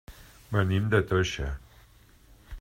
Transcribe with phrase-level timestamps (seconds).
[0.55, 1.51] Venim de Toixa.